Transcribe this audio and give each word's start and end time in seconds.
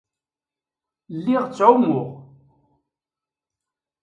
Lliɣ 1.17 1.43
ttɛumuɣ. 1.47 2.07